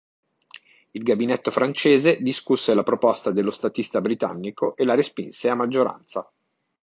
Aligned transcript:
Il 0.93 1.03
gabinetto 1.03 1.51
francese 1.51 2.17
discusse 2.23 2.73
la 2.73 2.81
proposta 2.81 3.29
dello 3.29 3.51
statista 3.51 4.01
britannico 4.01 4.75
e 4.75 4.83
la 4.83 4.95
respinse 4.95 5.47
a 5.47 5.53
maggioranza. 5.53 6.27